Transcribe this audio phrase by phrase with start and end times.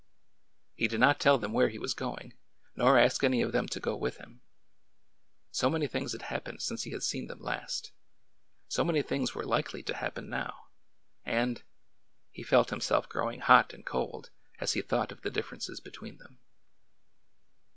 [0.73, 2.33] He did not tell them where he was going,
[2.75, 4.41] nor ask any of them to go with him.
[5.51, 7.91] So many things had happened since he had seen them last,—
[8.67, 10.69] so many things were likely to happen now!—
[11.23, 11.61] and—
[12.31, 16.39] he felt himself growing hot and cold as he thought of the differences between them.